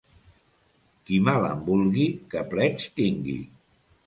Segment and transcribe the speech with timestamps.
[1.09, 3.39] Qui mal em vulgui que plets tingui.